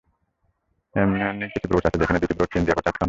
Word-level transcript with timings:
এমন 0.95 1.19
কিছু 1.53 1.67
ব্রোচও 1.69 1.87
আছে, 1.87 1.99
যেখানে 2.01 2.17
দুটি 2.21 2.33
ব্রোচ 2.37 2.49
চেইন 2.51 2.63
দিয়ে 2.63 2.73
একত্রে 2.73 2.81
আটকানো 2.81 2.87
থাকে। 2.87 2.99